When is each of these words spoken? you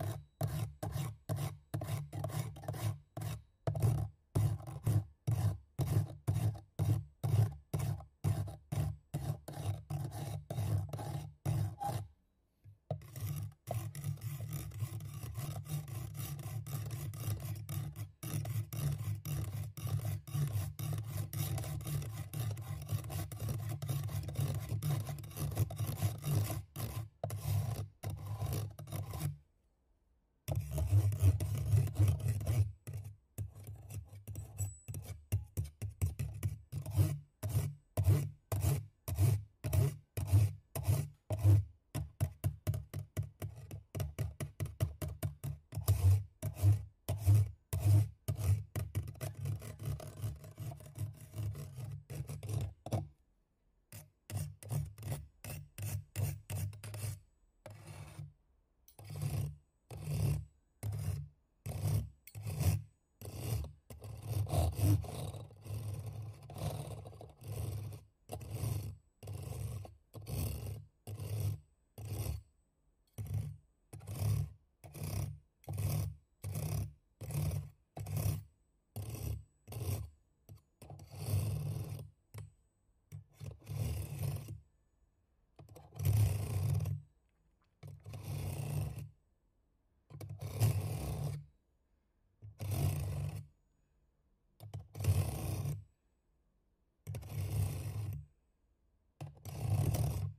you 0.00 0.27